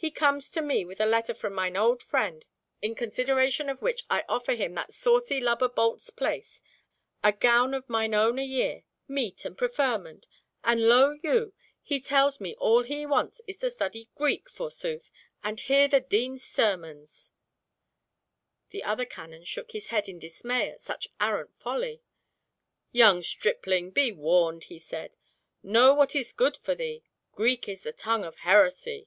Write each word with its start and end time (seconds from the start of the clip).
He 0.00 0.10
comes 0.10 0.48
to 0.52 0.62
me 0.62 0.86
with 0.86 0.98
a 0.98 1.04
letter 1.04 1.34
from 1.34 1.52
mine 1.52 1.76
old 1.76 2.02
friend, 2.02 2.46
in 2.80 2.94
consideration 2.94 3.68
of 3.68 3.82
which 3.82 4.04
I 4.08 4.24
offer 4.30 4.54
him 4.54 4.72
that 4.76 4.94
saucy 4.94 5.40
lubber 5.42 5.68
Bolt's 5.68 6.08
place, 6.08 6.62
a 7.22 7.32
gown 7.32 7.74
of 7.74 7.86
mine 7.86 8.14
own 8.14 8.38
a 8.38 8.42
year, 8.42 8.84
meat 9.06 9.44
and 9.44 9.58
preferment, 9.58 10.26
and, 10.64 10.88
lo 10.88 11.18
you, 11.22 11.52
he 11.82 12.00
tells 12.00 12.40
me 12.40 12.54
all 12.54 12.82
he 12.82 13.04
wants 13.04 13.42
is 13.46 13.58
to 13.58 13.68
study 13.68 14.08
Greek, 14.14 14.48
forsooth, 14.48 15.12
and 15.44 15.60
hear 15.60 15.86
the 15.86 16.00
Dean's 16.00 16.42
sermons!" 16.44 17.32
The 18.70 18.82
other 18.82 19.04
canon 19.04 19.44
shook 19.44 19.72
his 19.72 19.88
head 19.88 20.08
in 20.08 20.18
dismay 20.18 20.70
at 20.70 20.80
such 20.80 21.08
arrant 21.20 21.58
folly. 21.60 22.00
"Young 22.90 23.20
stripling, 23.20 23.90
be 23.90 24.12
warned," 24.12 24.64
he 24.64 24.78
said. 24.78 25.16
"Know 25.62 25.92
what 25.92 26.16
is 26.16 26.32
good 26.32 26.56
for 26.56 26.74
thee. 26.74 27.04
Greek 27.34 27.68
is 27.68 27.82
the 27.82 27.92
tongue 27.92 28.24
of 28.24 28.36
heresy." 28.36 29.06